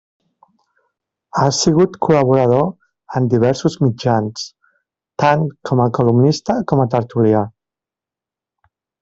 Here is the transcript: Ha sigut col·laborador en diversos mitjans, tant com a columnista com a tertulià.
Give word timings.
Ha 1.41 1.49
sigut 1.57 1.99
col·laborador 2.05 2.65
en 3.19 3.27
diversos 3.33 3.75
mitjans, 3.83 4.47
tant 5.25 5.45
com 5.71 5.83
a 5.85 5.87
columnista 5.99 6.57
com 6.73 6.83
a 6.87 6.91
tertulià. 6.97 7.45